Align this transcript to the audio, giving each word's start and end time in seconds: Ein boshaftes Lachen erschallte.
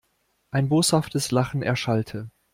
Ein 0.49 0.67
boshaftes 0.67 1.29
Lachen 1.29 1.61
erschallte. 1.61 2.31